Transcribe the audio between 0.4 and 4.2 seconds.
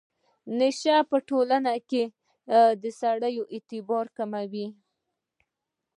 نشه په ټولنه کې د سړي اعتبار